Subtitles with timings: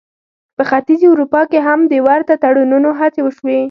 [0.57, 3.59] په ختیځې اروپا کې هم د ورته تړونونو هڅې وشوې.